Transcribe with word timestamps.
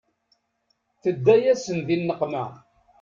Tedda-yasen 1.01 1.79
di 1.87 1.95
nneqma. 1.97 2.43